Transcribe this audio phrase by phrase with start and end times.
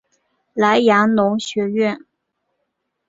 [0.55, 1.95] 莱阳农学院。